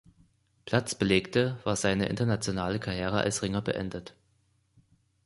Platz 0.65 0.95
belegte, 0.95 1.59
war 1.63 1.75
seine 1.75 2.07
internationale 2.07 2.79
Karriere 2.79 3.19
als 3.21 3.43
Ringer 3.43 3.61
beendet. 3.61 4.15